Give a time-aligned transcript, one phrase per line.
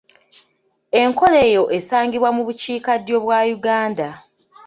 [1.01, 4.07] Enkola eyo esangibwa mu bukiikaddyo bwa Uganda.